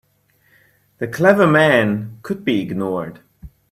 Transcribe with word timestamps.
The 0.97 1.07
clever 1.07 1.45
men 1.45 2.17
could 2.23 2.43
be 2.43 2.59
ignored. 2.59 3.19